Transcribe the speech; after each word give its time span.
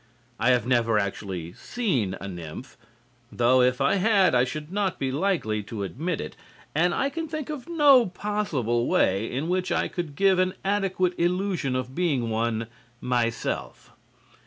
I 0.39 0.49
have 0.49 0.65
never 0.65 0.97
actually 0.97 1.53
seen 1.53 2.17
a 2.19 2.27
nymph, 2.27 2.75
though 3.31 3.61
if 3.61 3.79
I 3.79 3.97
had 3.97 4.33
I 4.33 4.45
should 4.45 4.71
not 4.71 4.97
be 4.97 5.11
likely 5.11 5.61
to 5.65 5.83
admit 5.83 6.19
it, 6.19 6.35
and 6.73 6.95
I 6.95 7.11
can 7.11 7.27
think 7.27 7.51
of 7.51 7.69
no 7.69 8.07
possible 8.07 8.87
way 8.87 9.31
in 9.31 9.47
which 9.47 9.71
I 9.71 9.87
could 9.87 10.15
give 10.15 10.39
an 10.39 10.55
adequate 10.65 11.13
illusion 11.19 11.75
of 11.75 11.93
being 11.93 12.31
one 12.31 12.65
myself. 12.99 13.91